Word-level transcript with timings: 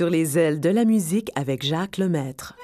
Sur 0.00 0.08
les 0.08 0.38
ailes 0.38 0.60
de 0.60 0.70
la 0.70 0.86
musique 0.86 1.30
avec 1.34 1.62
Jacques 1.62 1.98
Lemaître. 1.98 2.56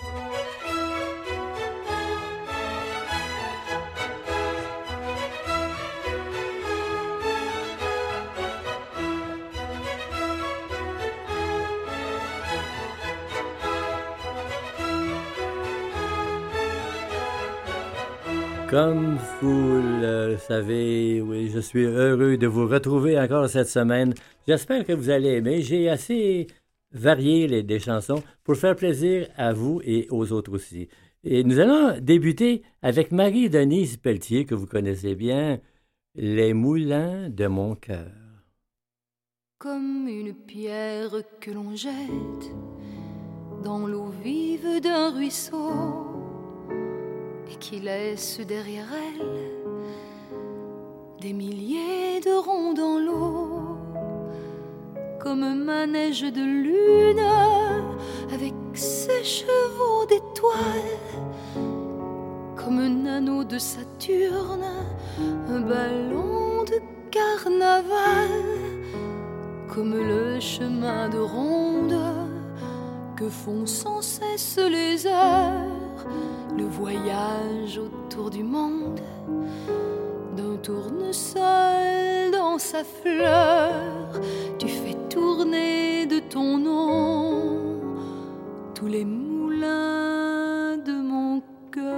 Comme 18.71 19.19
vous 19.43 19.83
le 20.01 20.39
savez, 20.39 21.21
oui, 21.21 21.51
je 21.53 21.61
suis 21.61 21.85
heureux 21.85 22.39
de 22.39 22.47
vous 22.47 22.67
retrouver 22.67 23.21
encore 23.21 23.51
cette 23.51 23.69
semaine. 23.69 24.15
J'espère 24.49 24.87
que 24.87 24.95
vous 24.95 25.11
allez 25.11 25.33
aimer. 25.33 25.61
J'ai 25.61 25.91
assez 25.91 26.47
varié 26.99 27.47
les, 27.47 27.63
des 27.63 27.79
chansons 27.79 28.23
pour 28.45 28.57
faire 28.57 28.77
plaisir 28.77 29.29
à 29.37 29.53
vous 29.53 29.81
et 29.85 30.07
aux 30.11 30.33
autres 30.33 30.53
aussi. 30.53 30.89
Et 31.25 31.43
nous 31.43 31.59
allons 31.59 31.99
débuter 32.01 32.63
avec 32.83 33.11
Marie-Denise 33.11 33.97
Pelletier, 33.97 34.45
que 34.45 34.55
vous 34.55 34.67
connaissez 34.67 35.15
bien, 35.15 35.61
Les 36.15 36.55
moulins 36.55 37.29
de 37.29 37.47
mon 37.47 37.75
cœur. 37.75 38.13
Comme 39.59 40.07
une 40.09 40.35
pierre 40.35 41.11
que 41.41 41.51
l'on 41.51 41.75
jette 41.77 42.55
dans 43.65 43.87
l'eau 43.87 44.11
vive 44.23 44.81
d'un 44.81 45.11
ruisseau 45.11 45.73
et 47.51 47.57
qui 47.57 47.81
laisse 47.81 48.41
derrière 48.47 48.89
elle 48.93 49.57
des 51.21 51.33
milliers 51.33 52.21
de 52.21 52.35
ronds 52.39 52.75
dans 52.75 52.99
l'eau, 52.99 53.56
comme 55.27 55.43
un 55.43 55.57
manège 55.57 56.23
de 56.23 56.41
lune 56.41 57.27
avec 58.33 58.55
ses 58.75 59.25
chevaux 59.25 60.07
d'étoiles, 60.09 61.01
comme 62.55 62.79
un 62.79 63.07
anneau 63.07 63.43
de 63.43 63.59
Saturne, 63.59 64.71
un 65.49 65.61
ballon 65.63 66.63
de 66.63 66.79
carnaval, 67.11 68.31
comme 69.69 69.97
le 69.97 70.39
chemin 70.39 71.09
de 71.09 71.19
ronde 71.19 71.99
que 73.17 73.29
font 73.29 73.67
sans 73.67 74.03
cesse 74.03 74.61
les 74.61 75.09
heures 75.09 76.07
le 76.57 76.67
voyage 76.67 77.81
autour 77.81 78.31
du 78.31 78.45
monde 78.45 79.01
d'un 80.37 80.57
tournesol 80.63 82.31
dans 82.33 82.59
sa 82.59 82.85
fleur. 82.85 84.21
Tu 84.59 84.69
fais 84.69 84.97
tourner 85.09 86.07
de 86.07 86.19
ton 86.19 86.59
nom 86.59 87.81
tous 88.75 88.87
les 88.87 89.05
moulins 89.05 90.77
de 90.77 90.93
mon 90.93 91.43
cœur. 91.73 91.93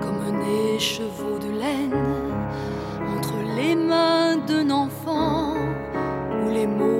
Comme 0.00 0.20
un 0.30 0.74
écheveau 0.74 1.38
de 1.38 1.50
laine 1.60 2.04
entre 3.16 3.36
les 3.56 3.74
mains 3.74 4.36
d'un 4.48 4.70
enfant 4.70 5.54
ou 6.44 6.50
les 6.50 6.66
mots 6.66 6.95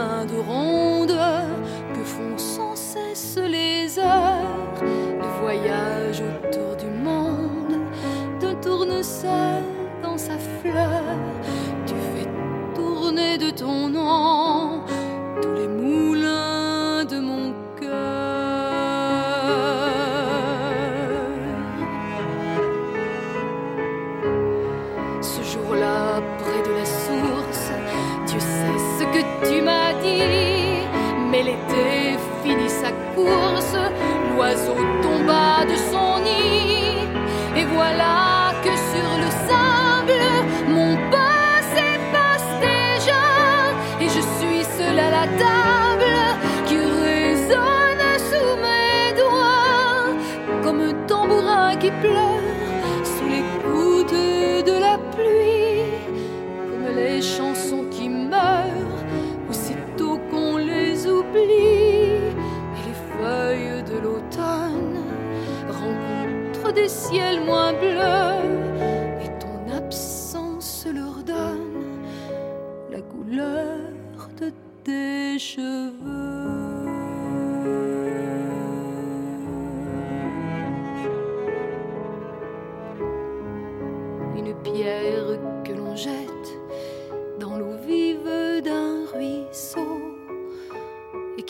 de 0.00 0.38
ronde 0.38 0.69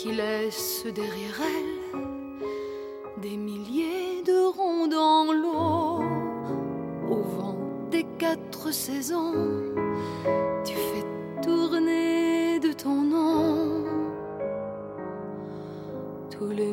qui 0.00 0.12
laisse 0.12 0.86
derrière 0.94 1.38
elle 1.42 3.20
des 3.20 3.36
milliers 3.36 4.22
de 4.24 4.46
ronds 4.56 4.86
dans 4.88 5.30
l'eau 5.30 6.02
au 7.10 7.20
vent 7.36 7.58
des 7.90 8.04
quatre 8.18 8.72
saisons. 8.72 9.34
Tu 10.64 10.74
fais 10.74 11.04
tourner 11.42 12.58
de 12.60 12.72
ton 12.72 13.02
nom 13.02 13.84
tous 16.30 16.48
les 16.48 16.72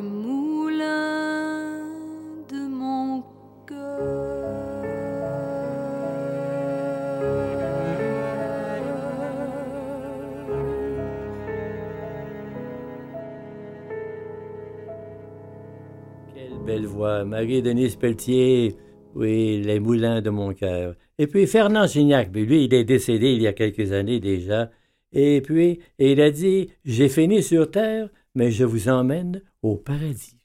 belle 16.78 16.86
voix. 16.86 17.24
Marie-Denise 17.24 17.96
Pelletier, 17.96 18.76
oui, 19.16 19.62
les 19.64 19.80
moulins 19.80 20.22
de 20.22 20.30
mon 20.30 20.54
cœur. 20.54 20.96
Et 21.18 21.26
puis 21.28 21.48
Fernand 21.48 21.88
Gignac, 21.88 22.30
mais 22.34 22.46
lui, 22.46 22.66
il 22.66 22.74
est 22.74 22.84
décédé 22.84 23.32
il 23.32 23.42
y 23.42 23.48
a 23.48 23.54
quelques 23.54 23.92
années 23.92 24.20
déjà. 24.20 24.70
Et 25.12 25.42
puis, 25.42 25.80
il 25.98 26.22
a 26.22 26.30
dit 26.30 26.70
J'ai 26.86 27.10
fini 27.10 27.42
sur 27.42 27.72
terre, 27.72 28.10
mais 28.36 28.52
je 28.52 28.64
vous 28.64 28.90
emmène 28.90 29.42
au 29.64 29.76
paradis. 29.76 30.37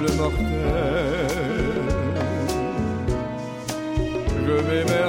Simple 0.00 0.16
mortel, 0.16 0.46
je 4.46 4.54
m'émerveille, 4.66 4.99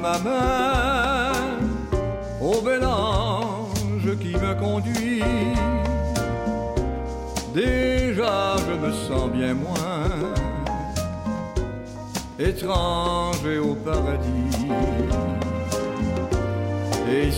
ma 0.00 0.18
main 0.18 1.32
au 2.40 2.60
bel 2.60 2.84
ange 2.84 4.16
qui 4.20 4.34
me 4.34 4.54
conduit. 4.54 5.22
Déjà 7.54 8.56
je 8.66 8.74
me 8.86 8.92
sens 8.92 9.30
bien 9.30 9.54
moins 9.54 10.08
étranger 12.38 13.58
au 13.58 13.74
paradis. 13.74 14.68
Et 17.10 17.30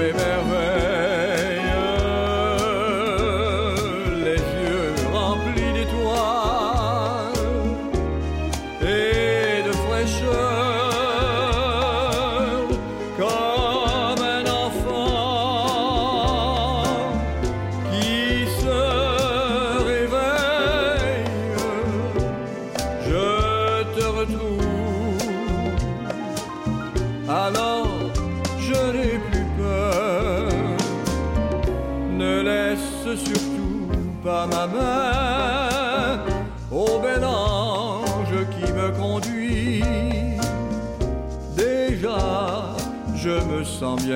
Je 0.00 0.06
m'émerveille, 0.06 0.59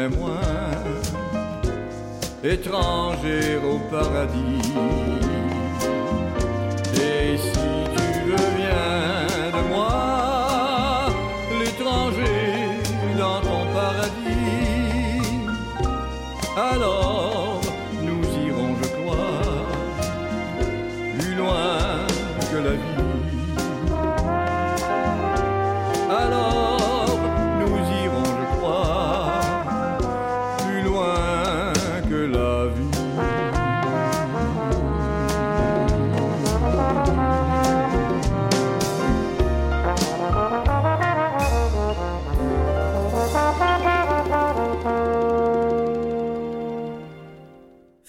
moins 0.08 0.70
étranger 2.42 3.56
au 3.64 3.78
paradis. 3.90 5.03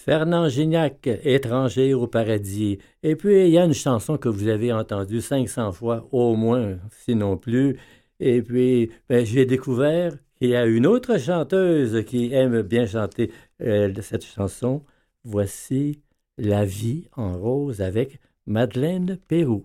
Fernand 0.06 0.48
Gignac, 0.48 1.08
Étranger 1.24 1.92
au 1.92 2.06
paradis. 2.06 2.78
Et 3.02 3.16
puis, 3.16 3.46
il 3.46 3.50
y 3.50 3.58
a 3.58 3.64
une 3.64 3.74
chanson 3.74 4.16
que 4.16 4.28
vous 4.28 4.46
avez 4.46 4.72
entendue 4.72 5.20
500 5.20 5.72
fois 5.72 6.06
au 6.12 6.36
moins, 6.36 6.78
sinon 6.90 7.36
plus. 7.36 7.76
Et 8.20 8.40
puis, 8.40 8.92
ben, 9.08 9.26
j'ai 9.26 9.46
découvert 9.46 10.12
qu'il 10.36 10.50
y 10.50 10.54
a 10.54 10.64
une 10.64 10.86
autre 10.86 11.18
chanteuse 11.18 12.04
qui 12.04 12.32
aime 12.32 12.62
bien 12.62 12.86
chanter 12.86 13.32
euh, 13.60 13.92
cette 14.00 14.24
chanson. 14.24 14.84
Voici 15.24 16.00
La 16.38 16.64
vie 16.64 17.08
en 17.16 17.36
rose 17.36 17.80
avec 17.80 18.20
Madeleine 18.46 19.18
Pérou. 19.26 19.64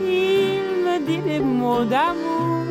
Il 0.00 0.62
me 0.84 0.98
dit 1.06 1.18
des 1.18 1.40
mots 1.40 1.84
d'amour, 1.84 2.64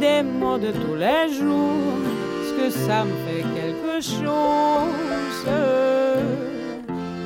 des 0.00 0.22
mots 0.22 0.58
de 0.58 0.70
tous 0.72 0.94
les 0.94 1.32
jours, 1.32 1.98
ce 2.46 2.52
que 2.58 2.70
ça 2.70 3.04
me 3.04 3.12
fait 3.26 3.44
quelque 3.58 4.00
chose? 4.00 5.46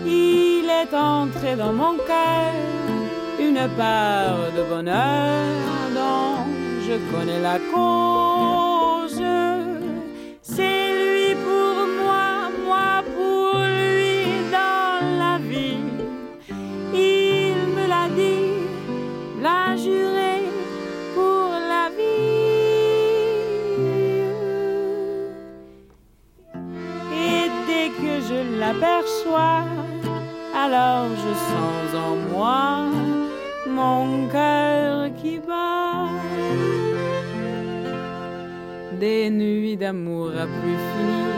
Il 0.06 0.66
est 0.68 0.94
entré 0.94 1.56
dans 1.56 1.72
mon 1.72 1.94
cœur 1.96 2.52
une 3.40 3.68
part 3.76 4.52
de 4.56 4.62
bonheur 4.62 5.44
dont 5.94 6.44
je 6.86 6.94
connais 7.12 7.40
la 7.40 7.58
cause. 7.72 8.71
Alors 30.54 31.08
je 31.22 31.32
sens 31.50 31.94
en 31.94 32.16
moi 32.32 32.84
mon 33.68 34.28
cœur 34.28 35.08
qui 35.20 35.38
bat. 35.38 36.08
Des 39.00 39.30
nuits 39.30 39.76
d'amour 39.76 40.30
à 40.30 40.46
plus 40.46 40.78
finir, 40.92 41.34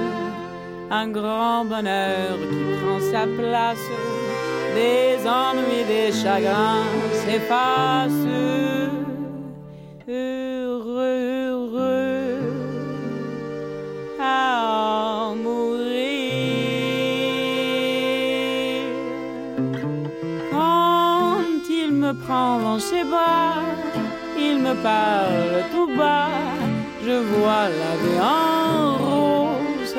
un 0.90 1.08
grand 1.08 1.64
bonheur 1.64 2.36
qui 2.50 2.62
prend 2.80 3.00
sa 3.12 3.26
place, 3.38 3.86
des 4.74 5.26
ennuis, 5.26 5.84
des 5.88 6.12
chagrins 6.12 6.84
s'effacent. 7.24 8.73
Parle 24.82 25.64
tout 25.72 25.90
bas, 25.96 26.28
je 27.04 27.16
vois 27.32 27.68
la 27.82 27.92
vie 28.02 28.20
en 28.20 28.96
rose. 29.04 29.96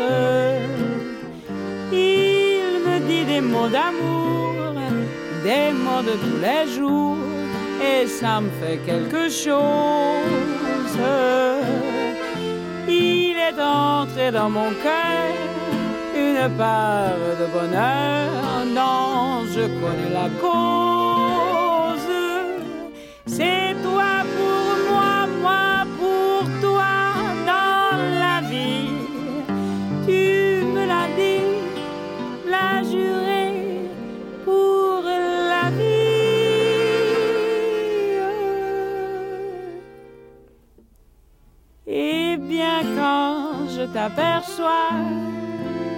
Il 1.91 2.81
me 2.85 2.99
dit 3.07 3.25
des 3.25 3.41
mots 3.41 3.67
d'amour, 3.67 4.73
des 5.43 5.71
mots 5.83 6.03
de 6.09 6.15
tous 6.23 6.39
les 6.47 6.65
jours, 6.75 7.17
et 7.81 8.07
ça 8.07 8.41
me 8.41 8.49
fait 8.61 8.79
quelque 8.85 9.29
chose. 9.29 10.97
Il 12.87 13.35
est 13.49 13.61
entré 13.61 14.31
dans 14.31 14.49
mon 14.49 14.71
cœur 14.83 15.33
une 16.15 16.49
part 16.57 17.19
de 17.39 17.45
bonheur 17.57 18.29
dont 18.73 19.45
je 19.53 19.61
connais 19.61 20.11
la 20.13 20.29
cause. 20.41 20.94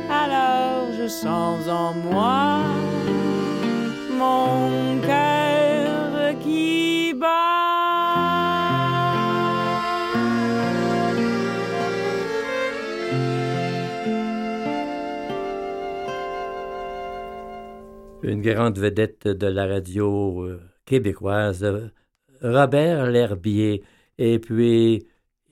Alors 0.10 0.94
je 0.98 1.08
sens 1.08 1.68
en 1.68 1.94
moi 1.94 2.64
mon 4.12 5.02
cœur 5.02 6.40
qui 6.40 7.14
bat. 7.14 7.28
Une 18.24 18.42
grande 18.42 18.80
vedette 18.80 19.28
de 19.28 19.48
la 19.48 19.68
radio 19.68 20.44
euh, 20.44 20.62
québécoise, 20.86 21.64
euh, 21.64 21.90
Robert 22.42 23.08
L'Herbier. 23.08 23.84
Et 24.18 24.40
puis, 24.40 25.06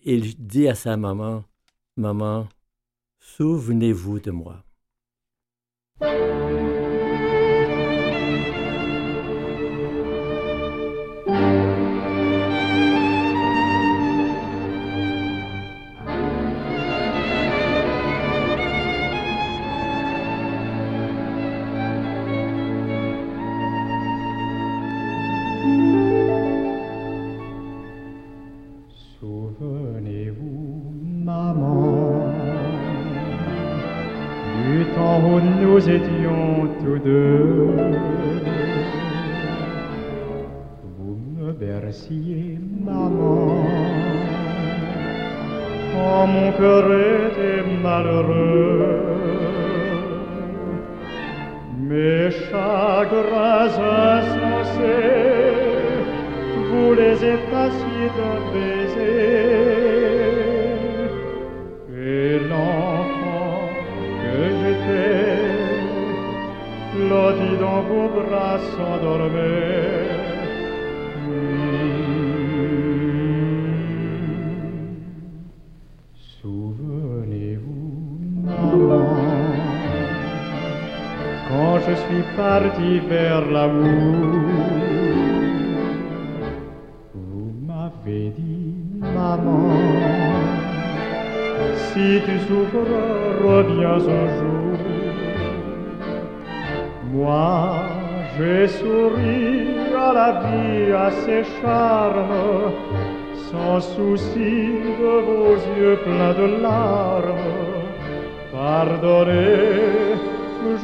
il 0.04 0.36
dit 0.46 0.68
à 0.68 0.76
sa 0.76 0.98
maman, 0.98 1.46
Maman, 1.98 2.50
souvenez-vous 3.22 4.20
de 4.20 4.32
moi. 4.32 4.65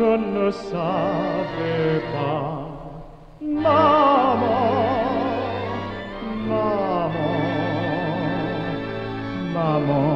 Je 0.01 0.17
ne 0.17 0.49
savais 0.49 2.01
pas. 2.11 2.51
Maman, 3.41 4.71
maman, 6.49 7.11
maman. 9.53 10.15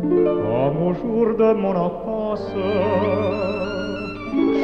Comme 0.00 0.78
au 0.88 0.92
jour 0.94 1.26
de 1.36 1.52
mon 1.52 1.76
enfance, 1.76 2.50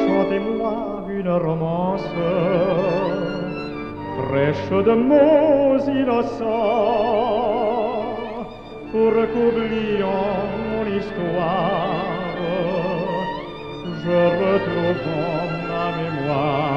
chantez-moi 0.06 0.76
une 1.10 1.30
romance 1.30 2.14
prêche 4.28 4.70
de 4.70 4.94
mots 4.94 5.78
innocents 5.86 7.65
pour 8.92 9.12
qu'oubliant 9.32 10.36
mon 10.70 10.84
histoire, 10.98 12.16
je 14.04 14.18
retrouve 14.42 15.06
ma 15.68 15.86
mémoire 15.96 16.75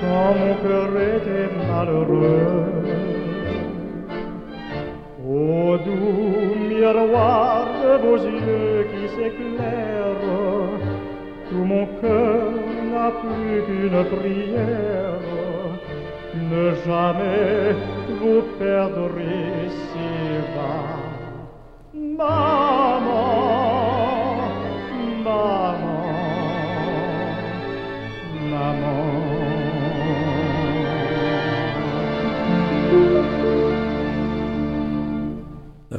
quand 0.00 0.34
mon 0.40 0.54
cœur 0.62 0.90
était 1.16 1.50
malheureux. 1.68 2.64
Au 5.28 5.76
doux 5.78 6.56
miroir 6.68 7.66
de 7.82 7.92
vos 8.02 8.16
yeux 8.16 8.86
qui 8.90 9.04
s'éclairent, 9.14 10.26
tout 11.48 11.64
mon 11.72 11.86
cœur 12.00 12.52
n'a 12.92 13.10
plus 13.20 13.56
qu'une 13.66 14.00
prière. 14.16 15.20
Ne 16.50 16.66
jamais 16.86 17.76
vous 18.20 18.42
perdrez 18.58 19.68
si 19.68 20.08
bas. 22.18 22.99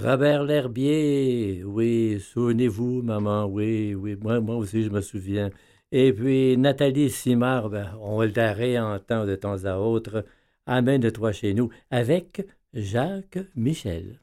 Robert 0.04 0.44
L'Herbier, 0.44 1.64
oui, 1.64 2.20
souvenez-vous, 2.20 3.04
maman, 3.04 3.46
oui, 3.46 3.94
oui, 3.94 4.16
moi, 4.20 4.40
aussi 4.56 4.82
je 4.84 4.90
me 4.90 5.00
souviens. 5.00 5.52
Et 5.92 6.12
puis 6.12 6.58
Nathalie 6.58 7.12
Simard, 7.12 7.70
ben, 7.70 7.96
on 8.02 8.22
le 8.24 8.32
réentend 8.54 9.26
de 9.26 9.36
temps 9.36 9.64
à 9.66 9.78
autre, 9.78 10.26
Amène-toi 10.66 11.32
chez 11.34 11.54
nous, 11.54 11.70
avec 11.92 12.48
Jacques 12.74 13.40
Michel. 13.56 14.20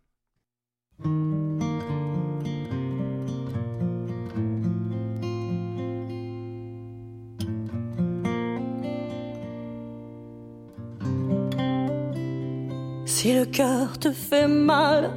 Si 13.04 13.32
le 13.32 13.44
cœur 13.46 13.98
te 13.98 14.10
fait 14.10 14.48
mal, 14.48 15.10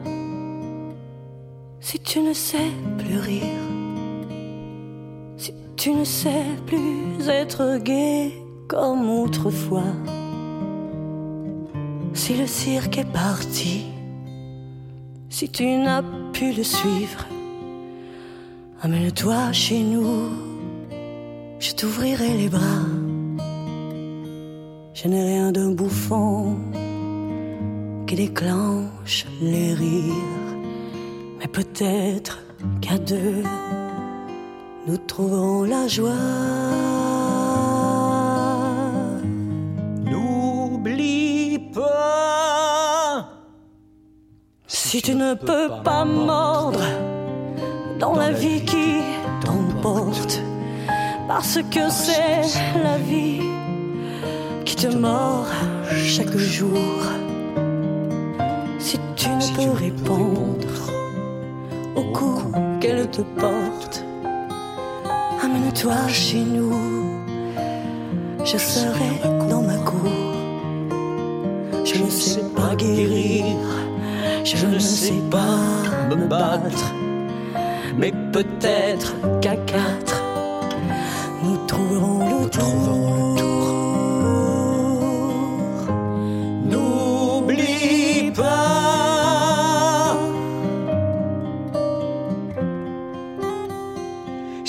si 1.81 2.00
tu 2.00 2.19
ne 2.21 2.33
sais 2.33 2.71
plus 3.00 3.17
rire, 3.17 3.65
si 5.35 5.53
tu 5.75 5.91
ne 5.91 6.05
sais 6.05 6.45
plus 6.67 7.27
être 7.27 7.79
gai 7.79 8.31
comme 8.67 9.09
autrefois, 9.09 9.93
si 12.13 12.35
le 12.35 12.45
cirque 12.45 13.00
est 13.00 13.11
parti, 13.11 13.85
si 15.29 15.50
tu 15.50 15.65
n'as 15.65 16.03
pu 16.33 16.53
le 16.53 16.63
suivre, 16.63 17.25
amène-toi 18.83 19.51
chez 19.51 19.79
nous, 19.79 20.29
je 21.59 21.73
t'ouvrirai 21.73 22.38
les 22.38 22.50
bras. 22.50 22.85
Je 24.94 25.07
n'ai 25.07 25.24
rien 25.24 25.51
d'un 25.51 25.72
bouffon 25.72 26.57
qui 28.05 28.15
déclenche 28.15 29.25
les 29.41 29.74
rires, 29.74 30.41
mais 31.42 31.48
peut-être 31.48 32.40
qu'à 32.82 33.00
deux, 33.00 33.42
nous 34.88 34.98
trouverons 34.98 35.64
la 35.64 35.88
joie. 35.88 36.12
N'oublie 40.06 41.58
pas. 41.74 43.27
Si 44.68 45.01
tu 45.01 45.16
ne 45.16 45.34
peux 45.34 45.70
pas 45.84 46.06
mordre 46.06 46.84
dans 47.98 48.16
la 48.16 48.32
vie 48.32 48.64
qui 48.64 49.01
t'emporte, 49.44 50.42
parce 51.27 51.58
que 51.72 51.90
c'est 51.90 52.44
la 52.84 52.98
vie 52.98 53.42
qui 54.64 54.75
te 54.75 54.96
mord 54.96 55.48
chaque 55.92 56.38
jour. 56.38 57.01
Si 58.77 59.00
tu 59.16 59.30
ne 59.30 59.56
peux 59.56 59.72
répondre 59.72 60.71
au 61.96 62.04
coup 62.12 62.42
qu'elle 62.80 63.10
te 63.10 63.22
porte, 63.22 64.04
amène-toi 65.44 66.08
chez 66.08 66.40
nous. 66.40 67.22
Je 68.44 68.58
serai 68.58 69.22
dans 69.50 69.62
ma 69.62 69.77
cour. 69.77 70.12
Je 71.86 72.04
ne 72.04 72.10
sais 72.10 72.44
pas 72.56 72.75
guérir, 72.75 73.46
je 74.44 74.66
ne 74.66 74.80
sais 74.80 75.22
pas 75.30 75.58
me 76.10 76.27
battre, 76.27 76.94
mais 77.98 78.12
peut-être 78.32 79.14
qu'à 79.42 79.56
quatre, 79.56 80.22
nous 81.44 81.58
trouverons 81.68 82.44
le 82.44 82.50
tour. 82.50 83.30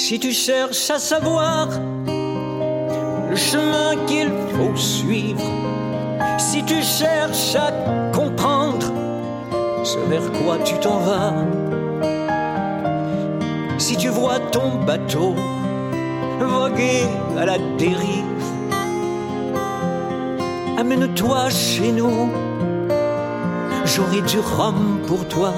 Si 0.04 0.18
tu 0.18 0.32
cherches 0.32 0.90
à 0.90 0.98
savoir 0.98 1.68
le 3.30 3.36
chemin 3.36 3.94
qu'il 4.08 4.32
faut 4.52 4.74
suivre, 4.74 5.40
si 6.38 6.64
tu 6.64 6.82
cherches 6.82 7.54
à 7.54 7.70
comprendre 8.10 8.92
ce 9.84 9.98
vers 10.10 10.28
quoi 10.32 10.58
tu 10.64 10.74
t'en 10.80 10.98
vas, 10.98 11.34
si 13.78 13.96
tu 13.96 14.08
vois 14.08 14.40
ton 14.50 14.82
bateau 14.84 15.36
voguer 16.40 17.06
à 17.38 17.46
la 17.46 17.58
dérive, 17.78 18.42
amène-toi 20.78 21.48
chez 21.48 21.92
nous, 21.92 22.28
j'aurai 23.84 24.20
du 24.22 24.40
rhum 24.40 24.98
pour 25.06 25.28
toi. 25.28 25.54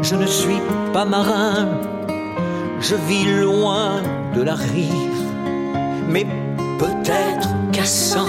Je 0.00 0.14
ne 0.14 0.26
suis 0.26 0.62
pas 0.94 1.04
marin, 1.04 1.68
je 2.80 2.94
vis 2.94 3.24
loin 3.24 4.02
de 4.34 4.42
la 4.42 4.54
rive, 4.54 5.32
mais 6.08 6.26
peut-être 6.78 7.48
qu'à 7.72 7.84
cent, 7.84 8.26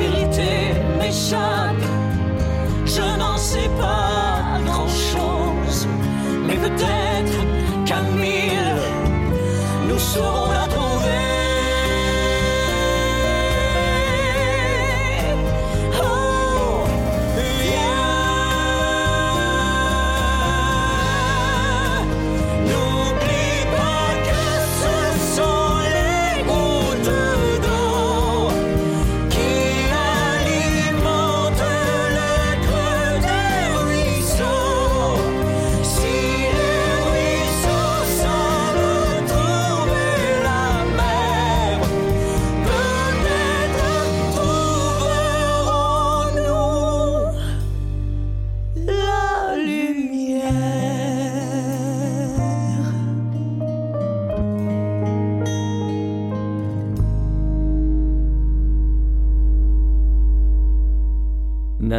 vérité 0.00 0.50
m'échappe, 0.98 1.84
je 2.86 3.06
n'en 3.18 3.36
sais 3.36 3.70
pas 3.78 4.58
grand-chose, 4.64 5.86
mais 6.46 6.56
peut-être 6.56 7.38
qu'à 7.86 8.00
mille, 8.20 8.69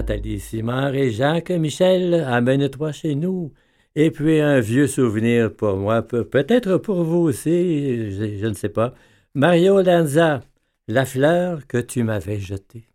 Nathalie 0.01 0.39
Simard 0.39 0.95
et 0.95 1.11
Jacques 1.11 1.51
Michel, 1.51 2.15
amène-toi 2.15 2.91
chez 2.91 3.13
nous. 3.13 3.53
Et 3.95 4.09
puis 4.09 4.39
un 4.41 4.59
vieux 4.59 4.87
souvenir 4.87 5.55
pour 5.55 5.77
moi, 5.77 6.01
peut-être 6.01 6.77
pour 6.77 7.03
vous 7.03 7.19
aussi, 7.19 8.09
je, 8.11 8.47
ne 8.47 8.53
sais 8.53 8.69
pas. 8.69 8.95
Mario 9.35 9.79
Lanza, 9.83 10.41
la 10.87 11.05
fleur 11.05 11.67
que 11.67 11.77
tu 11.77 12.01
m'avais 12.03 12.39
jetée. 12.39 12.90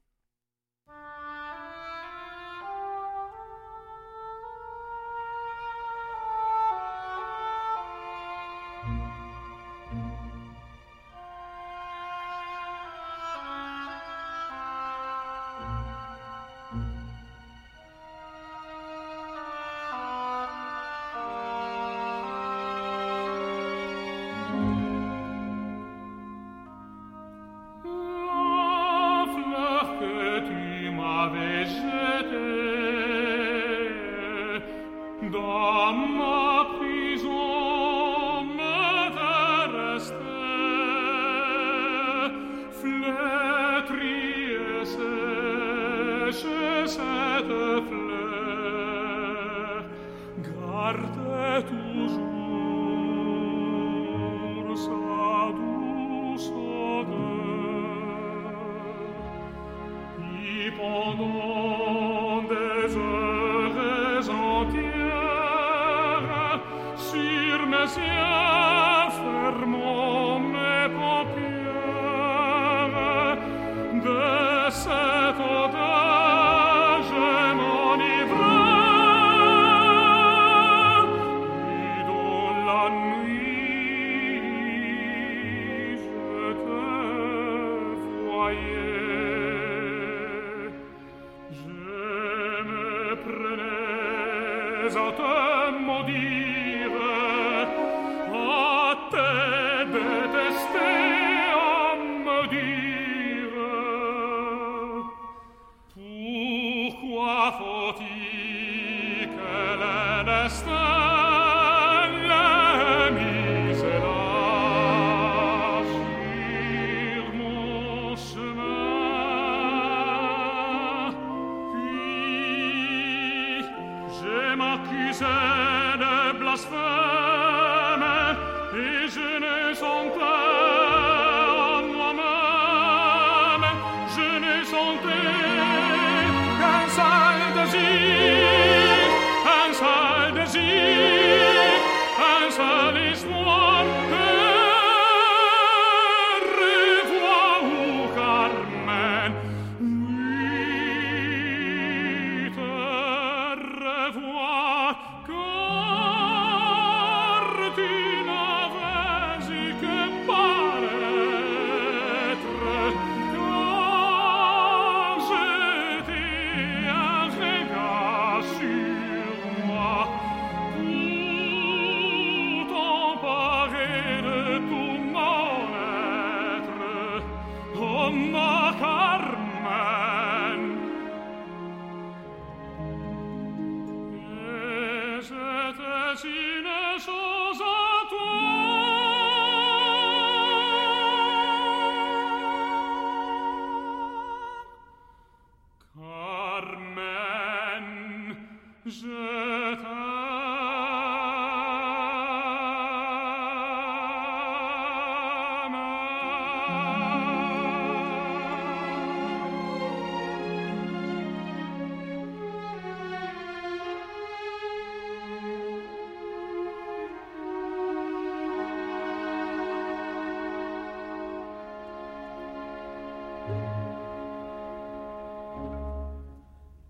Sur 66.96 67.66
mes 67.66 67.86
yeux 67.96 68.35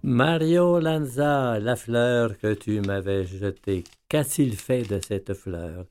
Mario 0.08 0.78
Lanza, 0.78 1.58
la 1.58 1.74
fleur 1.74 2.38
que 2.38 2.54
tu 2.54 2.80
m'avais 2.80 3.26
jetée, 3.26 3.82
qu'a-t-il 4.08 4.54
fait 4.54 4.84
de 4.88 5.00
cette 5.04 5.34
fleur? 5.34 5.84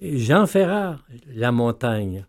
Jean 0.00 0.48
Ferrat, 0.48 0.98
la 1.32 1.52
montagne. 1.52 2.26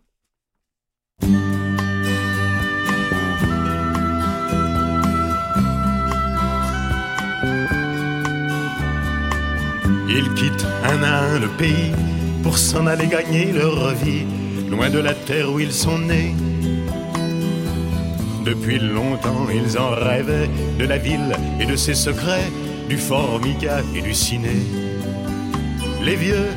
Ils 10.08 10.34
quittent 10.36 10.66
un 10.84 11.02
à 11.02 11.18
un 11.32 11.40
le 11.40 11.48
pays 11.58 11.90
pour 12.44 12.56
s'en 12.56 12.86
aller 12.86 13.08
gagner 13.08 13.50
leur 13.50 13.92
vie, 13.96 14.24
loin 14.70 14.88
de 14.88 15.00
la 15.00 15.14
terre 15.14 15.50
où 15.50 15.58
ils 15.58 15.72
sont 15.72 15.98
nés 15.98 16.32
depuis 18.44 18.78
longtemps, 18.78 19.46
ils 19.52 19.78
en 19.78 19.90
rêvaient 19.90 20.50
de 20.78 20.84
la 20.84 20.98
ville 20.98 21.34
et 21.60 21.66
de 21.66 21.76
ses 21.76 21.94
secrets, 21.94 22.50
du 22.88 22.98
formica 22.98 23.78
et 23.94 24.02
du 24.02 24.14
ciné. 24.14 24.56
Les 26.02 26.16
vieux, 26.16 26.48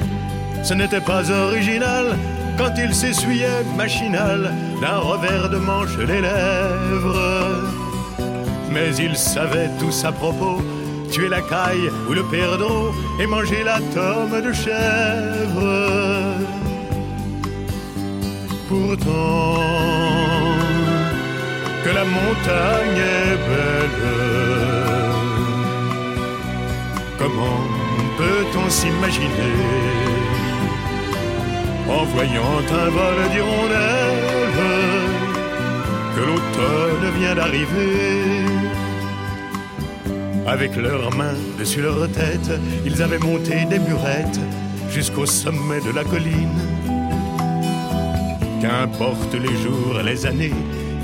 ce 0.64 0.74
n'était 0.74 1.02
pas 1.02 1.30
original 1.32 2.18
quand 2.58 2.74
ils 2.78 2.94
s'essuyaient 2.94 3.64
machinal 3.78 4.54
d'un 4.82 4.98
revers 4.98 5.50
de 5.50 5.58
manche 5.58 5.98
les 5.98 6.22
lèvres. 6.22 7.64
Mais 8.72 8.96
ils 8.98 9.16
savaient 9.16 9.70
tous 9.80 10.04
à 10.04 10.12
propos 10.12 10.62
tuer 11.12 11.30
la 11.30 11.42
caille 11.42 11.90
ou 12.10 12.14
le 12.14 12.24
perdreau 12.24 12.92
et 13.20 13.26
manger 13.26 13.64
la 13.64 13.80
tome 13.94 14.42
de 14.42 14.52
chèvre. 14.52 15.68
Pourtant, 18.68 19.57
montagne 22.20 23.02
est 23.20 23.38
belle. 23.48 24.04
Comment 27.20 27.64
peut-on 28.18 28.70
s'imaginer 28.70 29.56
en 31.90 32.04
voyant 32.06 32.60
un 32.84 32.90
vol 32.90 33.20
d'hirondelles 33.32 34.28
que 36.16 36.22
l'automne 36.22 37.20
vient 37.20 37.36
d'arriver? 37.36 38.46
Avec 40.48 40.78
leurs 40.78 41.14
mains 41.14 41.36
dessus 41.60 41.82
leur 41.82 42.10
tête, 42.10 42.52
ils 42.86 43.02
avaient 43.02 43.20
monté 43.20 43.66
des 43.66 43.80
murettes 43.80 44.40
jusqu'au 44.90 45.26
sommet 45.26 45.82
de 45.82 45.92
la 45.94 46.06
colline. 46.06 46.60
Qu'importe 48.62 49.34
les 49.34 49.56
jours, 49.64 50.00
et 50.00 50.04
les 50.04 50.26
années, 50.26 50.54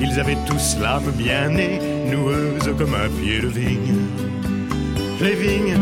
ils 0.01 0.19
avaient 0.19 0.37
tous 0.45 0.77
l'âme 0.81 1.11
bien 1.17 1.49
née, 1.49 1.79
noueuse 2.11 2.69
comme 2.77 2.93
un 2.93 3.09
pied 3.21 3.41
de 3.41 3.47
vigne. 3.47 3.95
Les 5.21 5.35
vignes, 5.35 5.77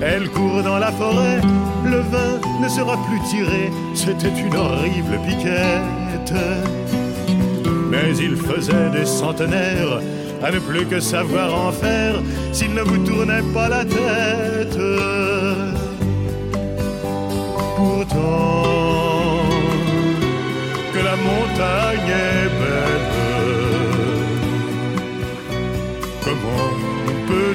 elles 0.00 0.28
courent 0.30 0.62
dans 0.62 0.78
la 0.78 0.90
forêt, 0.92 1.40
le 1.84 1.98
vin 1.98 2.40
ne 2.62 2.68
sera 2.68 2.96
plus 3.08 3.20
tiré, 3.28 3.70
c'était 3.94 4.28
une 4.28 4.56
horrible 4.56 5.18
piquette. 5.26 6.34
Mais 7.90 8.16
il 8.18 8.36
faisait 8.36 8.90
des 8.90 9.04
centenaires 9.04 10.00
à 10.42 10.50
ne 10.50 10.58
plus 10.58 10.86
que 10.86 11.00
savoir 11.00 11.54
en 11.54 11.72
faire 11.72 12.14
s'il 12.52 12.72
ne 12.72 12.82
vous 12.82 13.04
tournait 13.04 13.42
pas 13.52 13.68
la 13.68 13.84
tête. 13.84 14.78
Pourtant, 17.76 18.62
que 20.92 20.98
la 20.98 21.16
montagne 21.16 22.10
est 22.10 22.48
belle, 22.60 23.19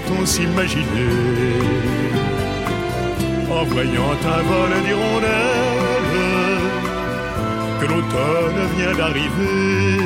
peut-on 0.06 0.26
s'imaginer 0.26 0.86
en 3.52 3.64
voyant 3.66 4.12
un 4.12 4.42
vol 4.42 4.84
d'hirondelles 4.86 5.32
que 7.80 7.86
l'automne 7.86 8.62
vient 8.78 8.96
d'arriver 8.96 10.04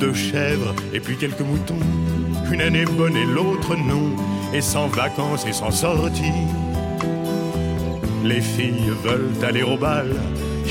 Deux 0.00 0.14
chèvres 0.14 0.74
et 0.92 1.00
puis 1.00 1.16
quelques 1.16 1.40
moutons, 1.40 1.78
une 2.52 2.60
année 2.60 2.84
bonne 2.84 3.16
et 3.16 3.24
l'autre 3.24 3.76
non, 3.76 4.16
et 4.52 4.60
sans 4.60 4.88
vacances 4.88 5.46
et 5.46 5.52
sans 5.52 5.70
sortie. 5.70 6.42
Les 8.24 8.40
filles 8.40 8.92
veulent 9.02 9.44
aller 9.44 9.62
au 9.62 9.76
bal, 9.76 10.10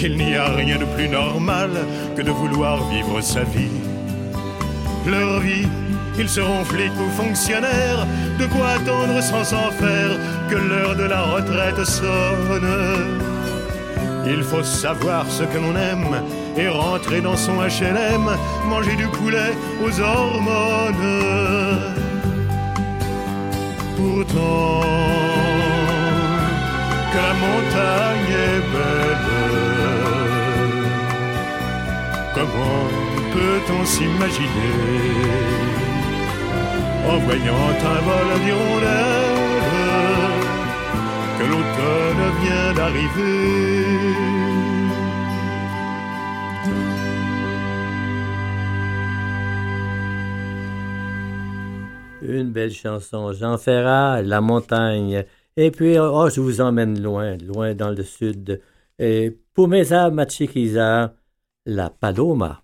il 0.02 0.18
n'y 0.18 0.36
a 0.36 0.50
rien 0.50 0.78
de 0.78 0.86
plus 0.86 1.10
normal 1.10 1.72
que 2.16 2.22
de 2.22 2.32
vouloir 2.32 2.88
vivre 2.90 3.22
sa 3.22 3.44
vie. 3.44 3.80
Leur 5.08 5.40
vie, 5.40 5.68
ils 6.18 6.30
seront 6.30 6.64
flics 6.66 7.00
ou 7.00 7.10
fonctionnaires, 7.10 8.06
de 8.38 8.46
quoi 8.46 8.70
attendre 8.72 9.22
sans 9.22 9.44
s'en 9.44 9.72
faire 9.72 10.18
que 10.50 10.56
l'heure 10.56 10.96
de 10.96 11.04
la 11.04 11.22
retraite 11.22 11.84
sonne. 11.86 13.22
Il 14.26 14.44
faut 14.44 14.64
savoir 14.64 15.26
ce 15.30 15.44
que 15.44 15.58
l'on 15.58 15.76
aime 15.76 16.22
et 16.58 16.68
rentrer 16.68 17.22
dans 17.22 17.38
son 17.38 17.56
HLM, 17.62 18.30
manger 18.68 18.96
du 18.96 19.08
poulet 19.08 19.54
aux 19.84 20.00
hormones. 20.00 21.20
Pourtant, 23.98 24.82
que 27.12 27.18
la 27.18 27.34
montagne 27.46 28.34
est 28.48 28.64
belle, 28.74 29.28
comment 32.36 32.90
peut-on 33.34 33.86
s'imaginer 33.86 35.71
en 37.10 37.18
voyant 37.20 37.70
un 37.94 38.02
vol 38.08 38.30
d'hirondelles 38.44 39.42
que 41.38 41.44
l'automne 41.52 42.24
vient 42.42 42.74
d'arriver 42.74 44.42
Une 52.22 52.52
belle 52.52 52.72
chanson. 52.72 53.34
Jean 53.34 53.58
Ferrat, 53.58 54.22
La 54.22 54.42
montagne. 54.42 55.26
Et 55.58 55.72
puis, 55.72 55.98
oh, 56.00 56.30
je 56.30 56.40
vous 56.40 56.62
emmène 56.62 57.02
loin, 57.02 57.36
loin 57.38 57.74
dans 57.74 57.90
le 57.90 58.04
sud. 58.04 58.62
Et 59.00 59.38
Pumesa 59.56 60.12
Machiquiza, 60.12 61.16
La 61.66 61.90
Paloma. 61.90 62.61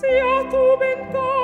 Se 0.00 0.06
a 0.06 0.48
tu 0.48 0.78
ventana 0.78 1.37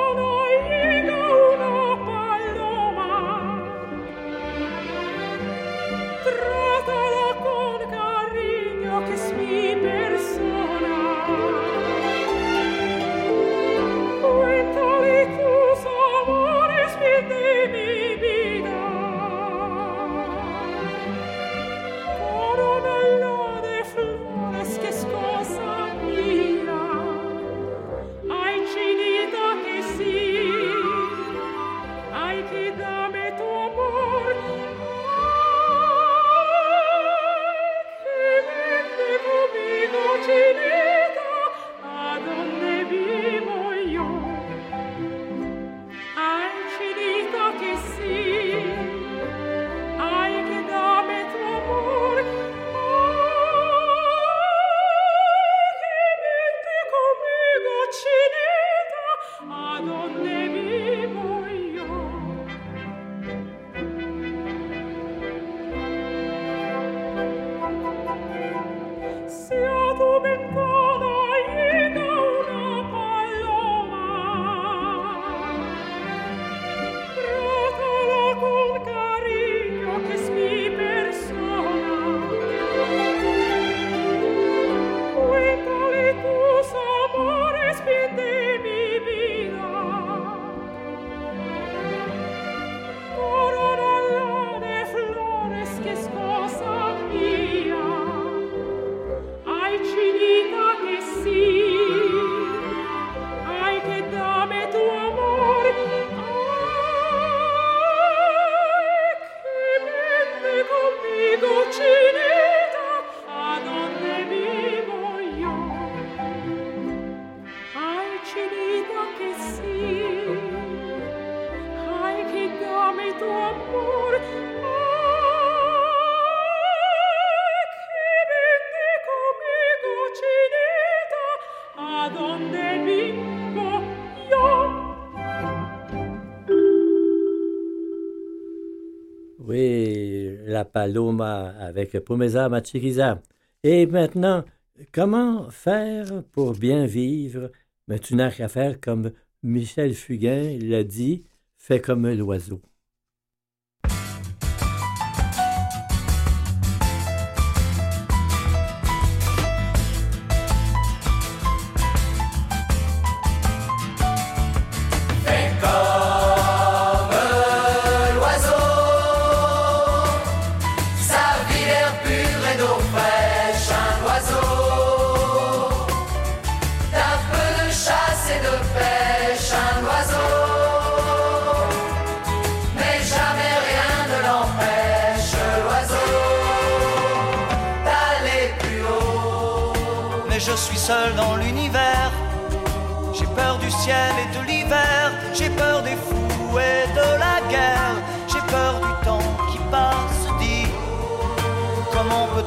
Paloma 140.75 141.53
avec 141.57 141.97
Pomeza 141.99 142.49
Machiriza. 142.49 143.21
Et 143.63 143.85
maintenant, 143.85 144.43
comment 144.91 145.49
faire 145.49 146.21
pour 146.33 146.51
bien 146.51 146.85
vivre? 146.85 147.49
Mais 147.87 147.97
tu 147.97 148.13
n'as 148.13 148.29
qu'à 148.29 148.49
faire 148.49 148.81
comme 148.81 149.11
Michel 149.41 149.93
Fugain 149.93 150.57
l'a 150.59 150.83
dit, 150.83 151.23
fais 151.57 151.79
comme 151.79 152.11
l'oiseau. 152.11 152.61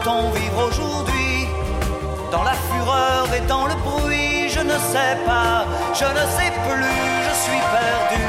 Vivre 0.09 0.69
aujourd'hui 0.69 1.49
Dans 2.33 2.43
la 2.43 2.55
fureur 2.55 3.29
et 3.35 3.47
dans 3.47 3.67
le 3.67 3.75
bruit, 3.75 4.49
je 4.49 4.61
ne 4.61 4.79
sais 4.93 5.17
pas, 5.27 5.67
je 5.93 6.05
ne 6.05 6.25
sais 6.37 6.53
plus, 6.67 6.99
je 7.29 7.35
suis 7.45 7.61
perdu. 7.77 8.28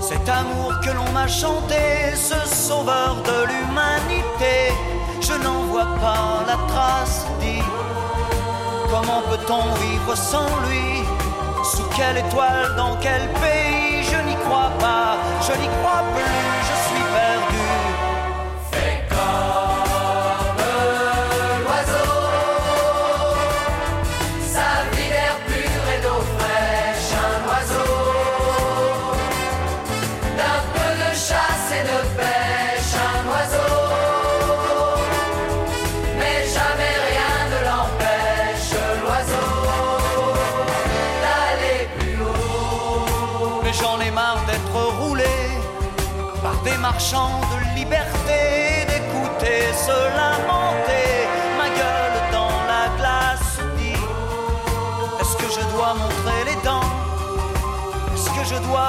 Cet 0.00 0.28
amour 0.28 0.74
que 0.84 0.90
l'on 0.90 1.10
m'a 1.12 1.26
chanté, 1.26 2.14
ce 2.14 2.38
sauveur 2.54 3.16
de 3.22 3.46
l'humanité, 3.50 4.72
je 5.20 5.34
n'en 5.34 5.60
vois 5.70 5.92
pas 6.00 6.44
la 6.46 6.56
trace, 6.72 7.26
dit. 7.40 7.62
Comment 8.90 9.22
peut-on 9.30 9.64
vivre 9.84 10.14
sans 10.16 10.48
lui? 10.66 11.04
Sous 11.64 11.88
quelle 11.96 12.18
étoile, 12.18 12.74
dans 12.76 12.96
quel 13.00 13.22
pays? 13.42 14.02
Je 14.10 14.18
n'y 14.28 14.36
crois 14.46 14.72
pas, 14.78 15.18
je 15.46 15.52
n'y 15.60 15.68
crois 15.78 16.02
plus, 16.14 16.48
je 16.68 16.76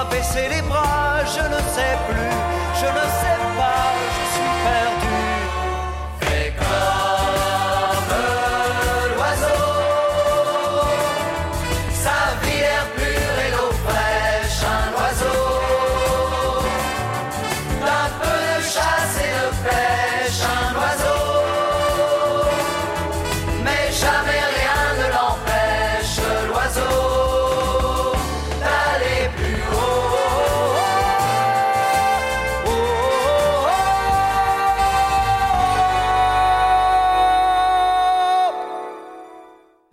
baisser 0.06 0.48
les 0.50 0.62
bras 0.62 1.24
Je 1.26 1.42
ne 1.42 1.60
sais 1.76 1.98
plus, 2.08 2.32
je 2.80 2.86
ne 2.86 3.06
sais 3.22 3.39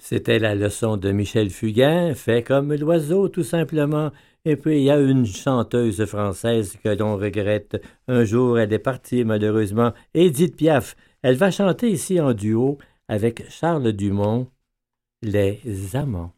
C'était 0.09 0.39
la 0.39 0.55
leçon 0.55 0.97
de 0.97 1.11
Michel 1.11 1.51
Fugain, 1.51 2.15
fait 2.15 2.45
comme 2.45 2.73
l'oiseau 2.73 3.29
tout 3.29 3.43
simplement. 3.43 4.13
Et 4.45 4.55
puis 4.55 4.77
il 4.77 4.85
y 4.85 4.91
a 4.93 5.01
une 5.01 5.27
chanteuse 5.27 6.05
française 6.05 6.77
que 6.81 6.91
l'on 6.91 7.17
regrette. 7.17 7.83
Un 8.07 8.23
jour, 8.23 8.57
elle 8.57 8.73
est 8.73 8.79
partie 8.79 9.25
malheureusement, 9.25 9.93
Edith 10.15 10.55
Piaf. 10.55 10.95
Elle 11.23 11.35
va 11.35 11.51
chanter 11.51 11.91
ici 11.91 12.21
en 12.21 12.35
duo 12.35 12.79
avec 13.09 13.51
Charles 13.51 13.91
Dumont, 13.91 14.47
Les 15.23 15.59
Amants. 15.95 16.36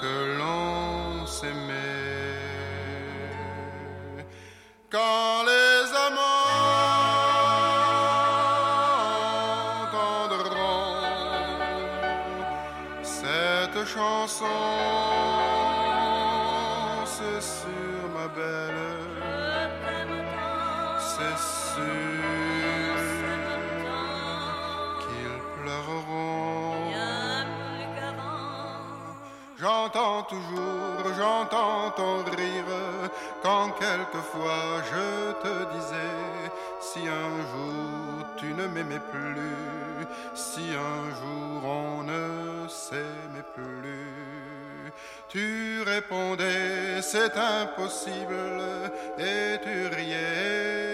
que 0.00 0.38
l'on 0.38 1.26
s'aimait. 1.26 1.82
Quand 4.90 5.42
les 5.50 5.90
amants 6.06 6.48
entendront 9.82 10.94
cette 13.02 13.84
chanson, 13.86 14.91
rire 32.36 33.10
quand 33.42 33.70
quelquefois 33.70 34.82
je 34.90 35.32
te 35.42 35.54
disais 35.74 36.20
si 36.80 37.00
un 37.00 37.36
jour 37.52 38.26
tu 38.36 38.46
ne 38.54 38.66
m'aimais 38.66 39.00
plus, 39.10 40.06
si 40.34 40.64
un 40.74 41.10
jour 41.20 41.64
on 41.64 42.02
ne 42.02 42.68
s'aimait 42.68 43.50
plus. 43.54 44.92
Tu 45.28 45.82
répondais 45.82 47.00
c'est 47.00 47.36
impossible 47.36 48.90
et 49.18 49.58
tu 49.62 49.86
riais, 49.96 50.90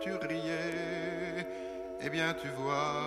tu 0.00 0.12
riais. 0.14 1.46
Eh 2.02 2.10
bien 2.10 2.34
tu 2.34 2.48
vois, 2.48 3.00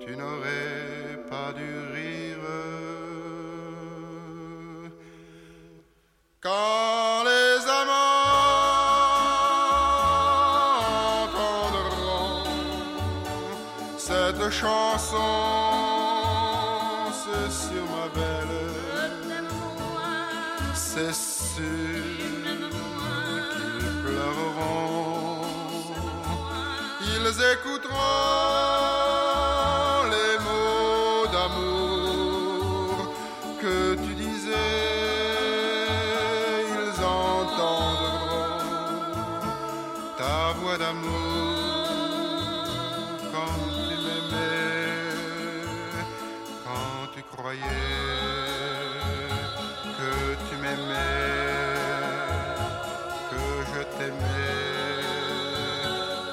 tu 0.00 0.16
n'aurais 0.16 1.18
pas 1.28 1.52
dû 1.52 1.70
rire. 1.94 2.19
Quand 6.42 7.24
les 7.24 7.68
amants 7.68 7.90
entendront 11.24 12.44
cette 13.98 14.48
chanson, 14.48 15.18
c'est 17.12 17.50
sur 17.52 17.84
ma 17.94 18.08
belle, 18.18 18.56
c'est 20.72 21.12
sûr 21.12 21.60
qu'ils 23.52 24.02
pleureront. 24.02 25.44
Ils 27.02 27.36
écouteront 27.52 28.59
que 49.98 50.36
tu 50.48 50.54
m'aimais, 50.62 51.74
que 53.30 53.44
je 53.74 53.82
t'aimais, 53.96 55.02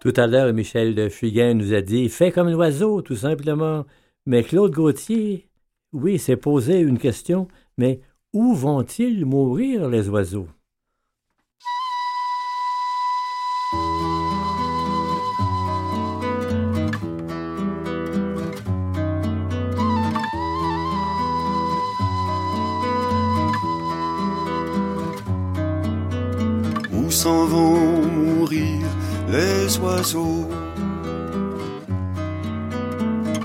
Tout 0.00 0.14
à 0.16 0.26
l'heure, 0.26 0.52
Michel 0.54 0.94
de 0.94 1.10
Fugain 1.10 1.52
nous 1.52 1.74
a 1.74 1.82
dit 1.82 2.08
Fais 2.08 2.32
comme 2.32 2.50
l'oiseau, 2.50 3.02
tout 3.02 3.16
simplement. 3.16 3.84
Mais 4.24 4.42
Claude 4.42 4.72
Gauthier, 4.72 5.48
oui, 5.92 6.18
s'est 6.18 6.36
posé 6.36 6.78
une 6.80 6.98
question 6.98 7.48
mais 7.76 8.00
où 8.32 8.54
vont-ils 8.54 9.24
mourir, 9.24 9.88
les 9.88 10.08
oiseaux? 10.08 10.48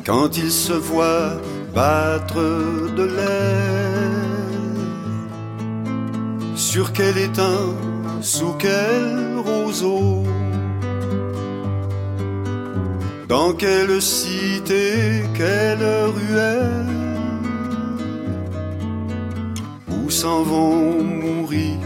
Quand 0.06 0.38
ils 0.38 0.52
se 0.52 0.74
voient 0.74 1.34
battre 1.74 2.42
de 2.96 3.04
l'aile 3.04 4.36
Sur 6.56 6.94
quel 6.94 7.18
étain, 7.18 7.60
sous 8.22 8.54
quel 8.58 9.38
roseau 9.46 10.24
Dans 13.28 13.52
quelle 13.54 14.02
cité, 14.02 15.24
quelle 15.34 15.86
ruelle 16.18 16.86
Où 19.90 20.10
s'en 20.10 20.44
vont 20.44 21.04
mourir 21.04 21.80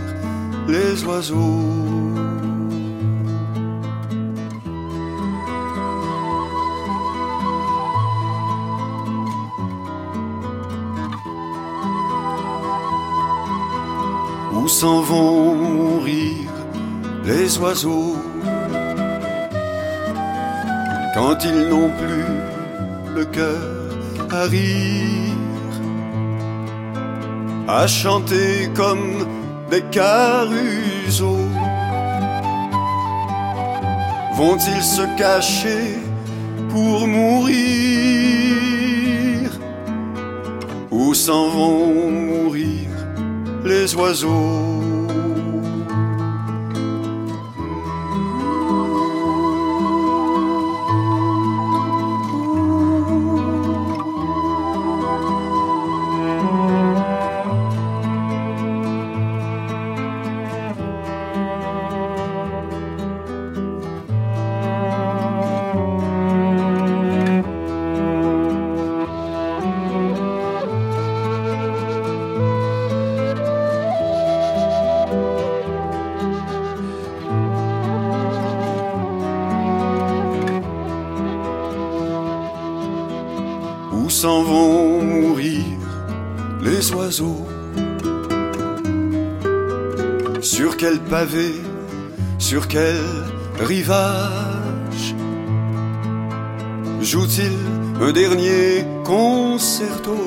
les 0.68 1.04
oiseaux 1.06 2.09
s'en 14.70 15.02
vont 15.02 15.56
mourir 15.56 16.48
les 17.26 17.58
oiseaux. 17.58 18.16
Quand 21.16 21.38
ils 21.44 21.68
n'ont 21.70 21.92
plus 22.02 22.34
le 23.16 23.26
cœur 23.26 23.90
à 24.30 24.44
rire, 24.44 25.36
à 27.68 27.88
chanter 27.88 28.70
comme 28.76 29.26
des 29.72 29.82
caruseaux 29.92 31.50
Vont-ils 34.36 34.84
se 34.84 35.02
cacher 35.18 35.98
pour 36.70 37.08
mourir 37.08 37.58
Où 40.92 41.14
s'en 41.14 41.50
vont 41.50 42.10
mourir 42.12 42.89
les 43.70 43.96
oiseaux 43.96 44.79
sur 92.50 92.68
quel 92.68 93.06
rivage 93.60 95.14
Joue-t-il 97.00 97.60
un 98.02 98.12
dernier 98.12 98.86
concerto? 99.06 100.18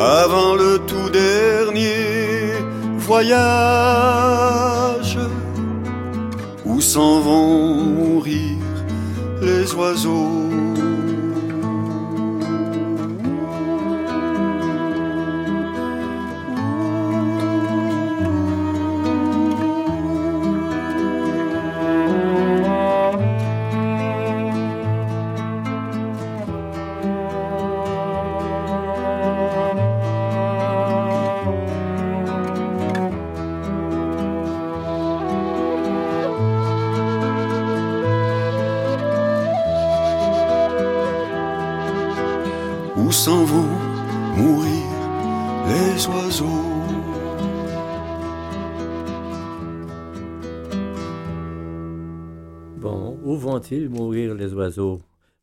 Avant 0.00 0.56
le 0.56 0.80
tout 0.90 1.10
dernier 1.10 2.54
voyage 2.98 4.36
où 6.64 6.80
s'en 6.80 7.20
vont 7.20 7.84
mourir 7.84 8.58
les 9.40 9.72
oiseaux? 9.74 10.31
Vont-ils 53.62 53.88
mourir 53.88 54.34
les 54.34 54.52
oiseaux? 54.54 55.00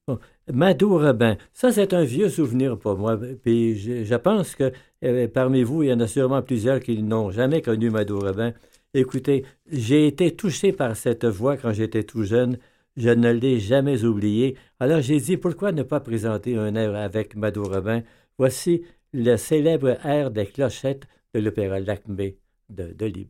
Bon, 0.07 0.19
Madou 0.51 0.97
Robin, 0.97 1.37
ça 1.53 1.71
c'est 1.71 1.93
un 1.93 2.03
vieux 2.03 2.29
souvenir 2.29 2.77
pour 2.77 2.97
moi. 2.97 3.17
Puis 3.43 3.77
je, 3.77 4.15
pense 4.15 4.55
que 4.55 4.71
euh, 5.03 5.27
parmi 5.27 5.63
vous, 5.63 5.83
il 5.83 5.89
y 5.89 5.93
en 5.93 5.99
a 5.99 6.07
sûrement 6.07 6.41
plusieurs 6.41 6.79
qui 6.79 7.01
n'ont 7.01 7.31
jamais 7.31 7.61
connu 7.61 7.89
Madou 7.89 8.19
Robin. 8.19 8.53
Écoutez, 8.93 9.45
j'ai 9.71 10.07
été 10.07 10.35
touché 10.35 10.71
par 10.71 10.95
cette 10.95 11.25
voix 11.25 11.57
quand 11.57 11.71
j'étais 11.71 12.03
tout 12.03 12.23
jeune. 12.23 12.57
Je 12.97 13.09
ne 13.09 13.31
l'ai 13.31 13.59
jamais 13.59 14.03
oubliée. 14.03 14.55
Alors 14.79 15.01
j'ai 15.01 15.19
dit 15.19 15.37
pourquoi 15.37 15.71
ne 15.71 15.83
pas 15.83 15.99
présenter 15.99 16.57
un 16.57 16.75
air 16.75 16.95
avec 16.95 17.35
Madou 17.35 17.63
Robin? 17.63 18.01
Voici 18.37 18.83
le 19.13 19.37
célèbre 19.37 19.97
air 20.05 20.31
des 20.31 20.45
clochettes 20.47 21.07
de 21.33 21.39
l'opéra 21.39 21.79
Lacmé 21.79 22.37
de 22.69 22.91
Delibes. 22.93 23.29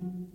Depuis 0.00 0.33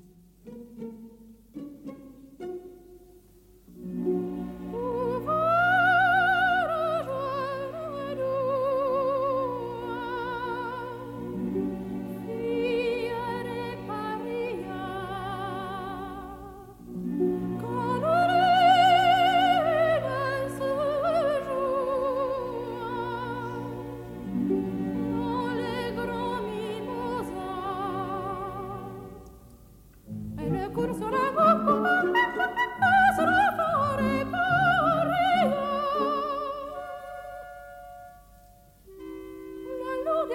ce 40.20 40.26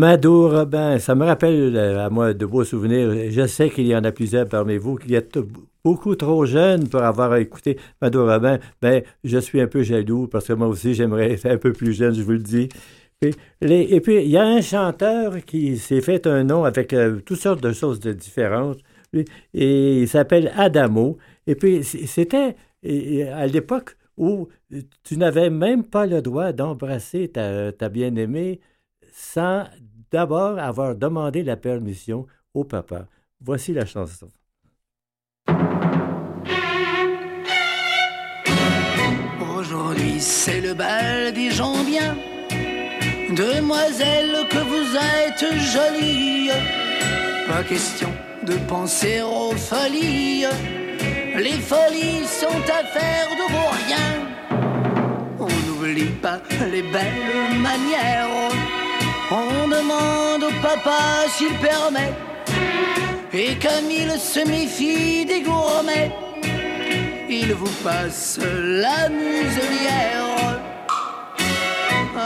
Mado 0.00 0.48
Robin, 0.48 0.98
ça 0.98 1.14
me 1.14 1.26
rappelle 1.26 1.76
euh, 1.76 2.06
à 2.06 2.08
moi 2.08 2.32
de 2.32 2.46
beaux 2.46 2.64
souvenirs. 2.64 3.30
Je 3.30 3.46
sais 3.46 3.68
qu'il 3.68 3.86
y 3.86 3.94
en 3.94 4.02
a 4.02 4.12
plusieurs 4.12 4.48
parmi 4.48 4.78
vous 4.78 4.96
qui 4.96 5.14
êtes 5.14 5.38
beaucoup 5.84 6.16
trop 6.16 6.46
jeunes 6.46 6.88
pour 6.88 7.02
avoir 7.02 7.36
écouté 7.36 7.76
Mado 8.00 8.24
Robin. 8.24 8.58
Ben, 8.80 9.02
je 9.24 9.36
suis 9.36 9.60
un 9.60 9.66
peu 9.66 9.82
jaloux 9.82 10.26
parce 10.26 10.46
que 10.46 10.54
moi 10.54 10.68
aussi, 10.68 10.94
j'aimerais 10.94 11.32
être 11.32 11.44
un 11.44 11.58
peu 11.58 11.74
plus 11.74 11.92
jeune, 11.92 12.14
je 12.14 12.22
vous 12.22 12.30
le 12.30 12.38
dis. 12.38 12.70
Et, 13.20 14.00
puis, 14.00 14.22
il 14.24 14.30
y 14.30 14.38
a 14.38 14.42
un 14.42 14.62
chanteur 14.62 15.44
qui 15.44 15.76
s'est 15.76 16.00
fait 16.00 16.26
un 16.26 16.44
nom 16.44 16.64
avec 16.64 16.94
euh, 16.94 17.20
toutes 17.20 17.40
sortes 17.40 17.62
de 17.62 17.74
choses 17.74 18.00
différentes. 18.00 18.78
Et 19.52 20.00
il 20.00 20.08
s'appelle 20.08 20.50
Adamo. 20.56 21.18
Et 21.46 21.54
puis, 21.54 21.84
c'était 21.84 22.56
à 23.34 23.46
l'époque 23.46 23.98
où 24.16 24.48
tu 25.04 25.18
n'avais 25.18 25.50
même 25.50 25.84
pas 25.84 26.06
le 26.06 26.22
droit 26.22 26.52
d'embrasser 26.52 27.28
ta, 27.28 27.70
ta 27.72 27.90
bien-aimée 27.90 28.60
sans 29.12 29.64
d'abord 30.10 30.58
avoir 30.58 30.94
demandé 30.94 31.42
la 31.42 31.56
permission 31.56 32.26
au 32.54 32.64
papa. 32.64 33.06
Voici 33.40 33.72
la 33.72 33.86
chanson. 33.86 34.28
Aujourd'hui, 39.56 40.20
c'est 40.20 40.60
le 40.60 40.74
bal 40.74 41.32
des 41.32 41.50
gens 41.50 41.84
bien. 41.84 42.16
Demoiselle, 43.30 44.48
que 44.50 44.58
vous 44.58 44.96
êtes 44.96 45.44
jolie. 45.74 46.50
Pas 47.46 47.62
question 47.62 48.08
de 48.46 48.54
penser 48.68 49.22
aux 49.22 49.52
folies. 49.52 50.44
Les 51.36 51.60
folies 51.60 52.26
sont 52.26 52.62
affaires 52.80 53.30
de 53.38 53.52
vos 53.52 53.70
rien. 53.86 54.08
On 55.38 55.48
n'oublie 55.66 56.12
pas 56.20 56.40
les 56.72 56.82
belles 56.82 57.60
manières. 57.60 58.79
On 59.32 59.68
demande 59.68 60.42
au 60.42 60.60
papa 60.60 61.28
s'il 61.28 61.54
permet. 61.58 62.12
Et 63.32 63.56
comme 63.60 63.88
il 63.88 64.10
se 64.18 64.40
méfie 64.40 65.24
des 65.24 65.42
gourmets, 65.42 66.10
il 67.28 67.54
vous 67.54 67.70
passe 67.84 68.40
la 68.40 69.08
muselière. 69.08 70.58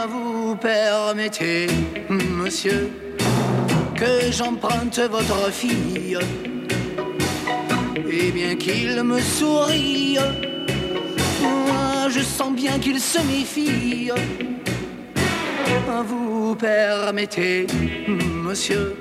Vous 0.09 0.55
permettez, 0.55 1.67
monsieur, 2.09 2.91
que 3.95 4.31
j'emprunte 4.31 4.99
votre 4.99 5.51
fille. 5.51 6.17
Et 8.09 8.31
bien 8.31 8.55
qu'il 8.55 9.03
me 9.03 9.19
sourie, 9.19 10.17
moi 11.41 12.09
je 12.09 12.21
sens 12.21 12.53
bien 12.53 12.79
qu'il 12.79 12.99
se 12.99 13.19
méfie. 13.19 14.11
Vous 16.07 16.55
permettez, 16.55 17.67
monsieur, 18.07 18.95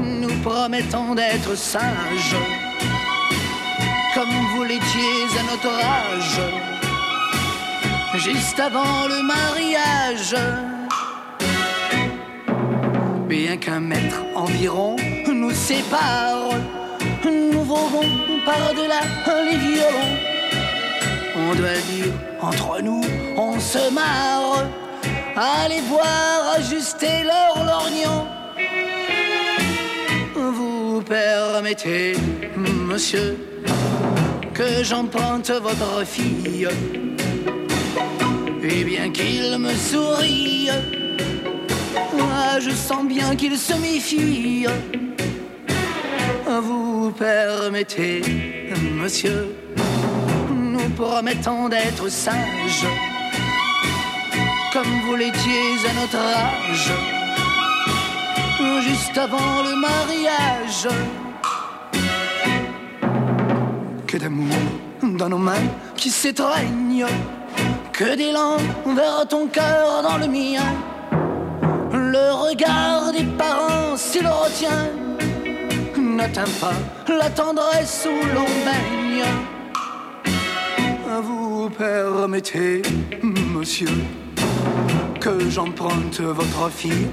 nous 0.00 0.34
promettons 0.42 1.14
d'être 1.14 1.56
sages, 1.56 2.36
comme 4.14 4.30
vous 4.54 4.62
l'étiez 4.62 5.26
à 5.38 5.42
notre 5.50 5.74
âge, 5.84 6.40
juste 8.16 8.60
avant 8.60 9.08
le 9.08 9.22
mariage. 9.22 10.36
Bien 13.28 13.56
qu'un 13.56 13.80
mètre 13.80 14.22
environ 14.36 14.96
nous 15.26 15.50
sépare, 15.50 16.50
nous 17.24 17.62
volons 17.64 18.40
par-delà 18.44 19.00
les 19.50 19.56
violons. 19.56 20.16
On 21.36 21.54
doit 21.56 21.80
dire, 21.90 22.12
entre 22.40 22.80
nous, 22.82 23.02
on 23.36 23.58
se 23.58 23.92
marre 23.92 24.64
Allez 25.34 25.80
voir 25.88 26.54
ajuster 26.56 27.24
leur 27.24 27.64
lorgnon. 27.64 28.26
Vous 30.34 31.02
permettez, 31.02 32.14
monsieur, 32.56 33.38
que 34.52 34.84
j'emprunte 34.84 35.50
votre 35.50 36.04
fille. 36.04 36.68
Et 38.62 38.84
bien 38.84 39.10
qu'il 39.10 39.58
me 39.58 39.72
sourie, 39.72 40.68
moi 42.12 42.60
je 42.60 42.70
sens 42.70 43.04
bien 43.06 43.34
qu'il 43.34 43.56
se 43.56 43.72
méfie. 43.74 44.66
Vous 46.46 47.10
permettez, 47.12 48.20
monsieur, 49.00 49.56
nous 50.50 50.90
promettons 50.90 51.70
d'être 51.70 52.10
sages 52.10 52.86
comme 54.72 55.00
vous 55.06 55.16
l'étiez 55.16 55.86
à 55.88 55.92
notre 56.00 56.16
âge, 56.16 56.92
juste 58.80 59.18
avant 59.18 59.62
le 59.62 59.74
mariage. 59.76 60.88
Que 64.06 64.16
d'amour 64.16 64.56
dans 65.02 65.28
nos 65.28 65.38
mains 65.38 65.68
qui 65.94 66.10
s'étreignent, 66.10 67.06
que 67.92 68.16
d'élan 68.16 68.56
vers 68.86 69.26
ton 69.28 69.46
cœur 69.46 70.02
dans 70.02 70.16
le 70.16 70.26
mien. 70.26 70.68
Le 71.92 72.32
regard 72.32 73.12
des 73.12 73.24
parents, 73.36 73.96
s'il 73.96 74.26
retient, 74.26 74.88
n'atteint 75.98 76.52
pas 76.60 76.78
la 77.08 77.28
tendresse 77.28 78.06
où 78.06 78.26
l'on 78.34 78.48
baigne. 78.64 79.24
Vous 81.22 81.68
permettez, 81.70 82.82
monsieur, 83.22 83.88
que 85.22 85.48
j'emprunte 85.50 86.20
votre 86.20 86.68
fille. 86.68 87.06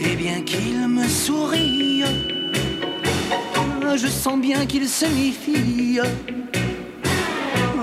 Et 0.00 0.16
bien 0.16 0.40
qu'il 0.40 0.88
me 0.88 1.06
sourie, 1.06 2.02
je 3.94 4.06
sens 4.06 4.40
bien 4.40 4.64
qu'il 4.64 4.88
se 4.88 5.04
méfie. 5.04 6.00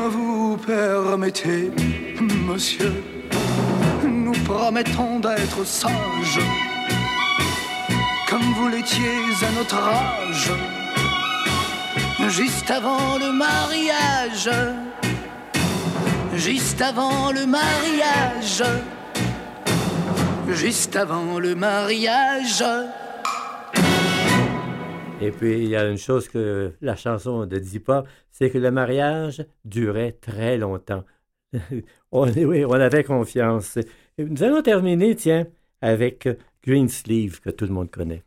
Vous 0.09 0.57
permettez, 0.65 1.69
monsieur, 2.47 2.91
nous 4.03 4.37
promettons 4.45 5.19
d'être 5.19 5.63
sages, 5.63 6.41
comme 8.27 8.53
vous 8.57 8.69
l'étiez 8.69 9.19
à 9.47 9.51
notre 9.51 9.77
âge, 9.77 10.51
juste 12.29 12.71
avant 12.71 13.19
le 13.19 13.31
mariage 13.31 14.49
juste 16.41 16.81
avant 16.81 17.31
le 17.31 17.45
mariage, 17.45 18.63
juste 20.49 20.95
avant 20.95 21.37
le 21.37 21.53
mariage. 21.53 22.63
Et 25.21 25.29
puis, 25.29 25.59
il 25.59 25.69
y 25.69 25.75
a 25.75 25.87
une 25.87 25.99
chose 25.99 26.27
que 26.27 26.73
la 26.81 26.95
chanson 26.95 27.45
ne 27.45 27.59
dit 27.59 27.79
pas, 27.79 28.03
c'est 28.31 28.49
que 28.49 28.57
le 28.57 28.71
mariage 28.71 29.45
durait 29.65 30.13
très 30.13 30.57
longtemps. 30.57 31.03
on, 32.11 32.27
oui, 32.31 32.65
on 32.65 32.73
avait 32.73 33.03
confiance. 33.03 33.77
nous 34.17 34.43
allons 34.43 34.63
terminer, 34.63 35.15
tiens, 35.15 35.45
avec 35.79 36.27
Green 36.65 36.89
Sleeve, 36.89 37.39
que 37.39 37.51
tout 37.51 37.65
le 37.65 37.73
monde 37.73 37.91
connaît. 37.91 38.23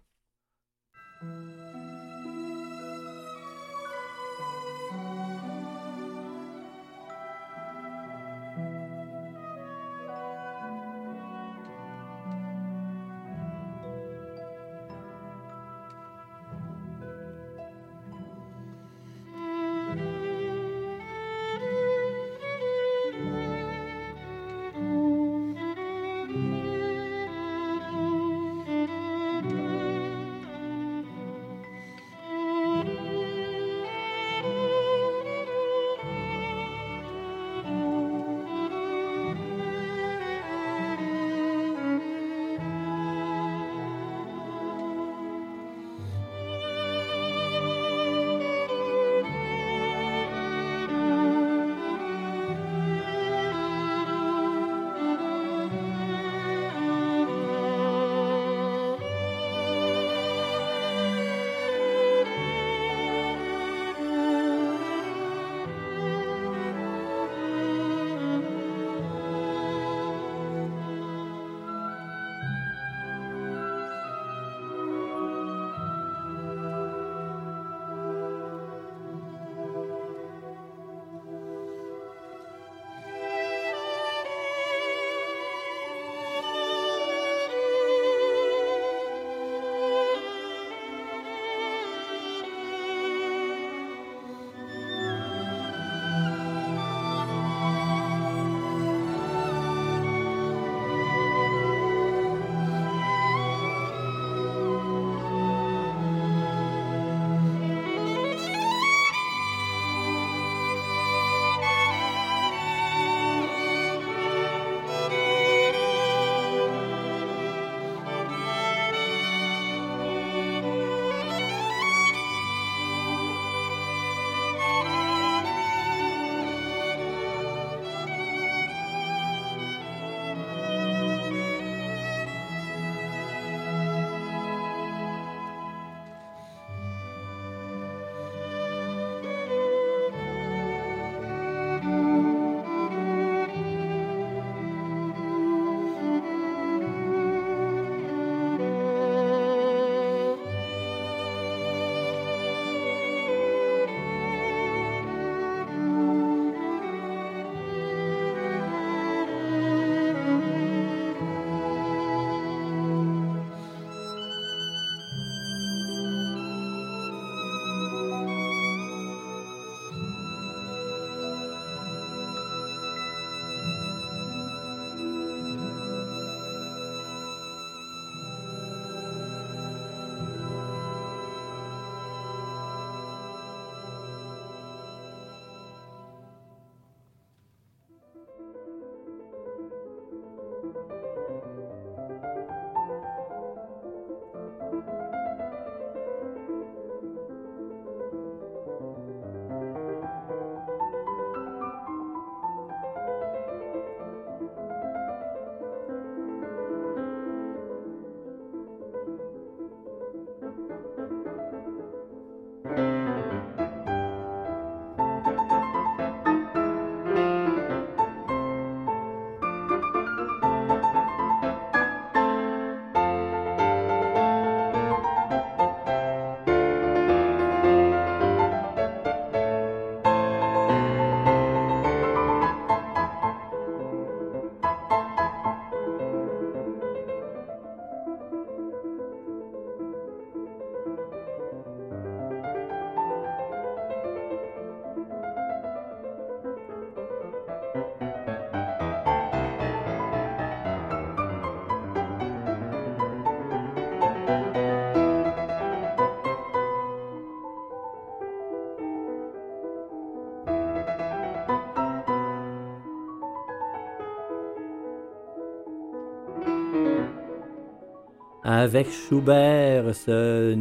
Avec 268.44 268.88
Schubert 268.90 269.94
se, 269.94 270.56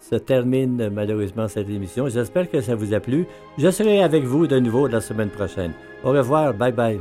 se 0.00 0.16
termine 0.16 0.90
malheureusement 0.90 1.46
cette 1.46 1.70
émission. 1.70 2.08
J'espère 2.08 2.50
que 2.50 2.60
ça 2.60 2.74
vous 2.74 2.92
a 2.92 3.00
plu. 3.00 3.26
Je 3.58 3.70
serai 3.70 4.02
avec 4.02 4.24
vous 4.24 4.48
de 4.48 4.58
nouveau 4.58 4.88
la 4.88 5.00
semaine 5.00 5.30
prochaine. 5.30 5.72
Au 6.04 6.10
revoir. 6.10 6.52
Bye 6.52 6.72
bye. 6.72 7.00